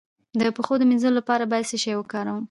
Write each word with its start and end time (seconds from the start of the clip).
د 0.39 0.41
پښو 0.55 0.73
د 0.79 0.83
مینځلو 0.89 1.17
لپاره 1.19 1.49
باید 1.51 1.69
څه 1.71 1.77
شی 1.83 1.93
وکاروم؟ 1.97 2.39